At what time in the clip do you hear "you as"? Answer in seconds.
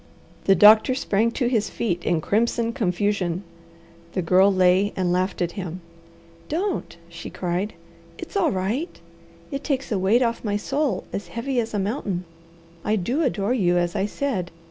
13.53-13.95